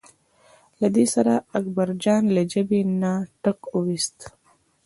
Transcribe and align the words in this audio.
له 0.81 0.87
دې 0.95 1.05
سره 1.15 1.33
اکبرجان 1.59 2.23
له 2.35 2.41
ژبې 2.51 2.81
نه 3.01 3.13
ټک 3.43 3.59
وویست. 3.73 4.17